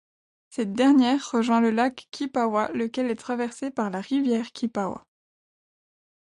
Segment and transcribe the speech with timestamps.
[0.49, 5.05] Cette dernière rejoint le Lac Kipawa lequel est traversé par la rivière Kipawa.